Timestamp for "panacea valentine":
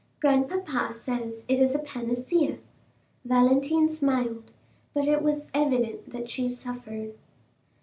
1.77-3.87